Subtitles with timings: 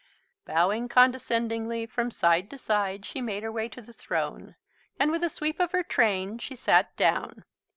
[0.47, 4.55] Bowing condescendingly from side to side she made her way to the Throne,
[4.99, 7.45] and with a sweep of her train she sat down.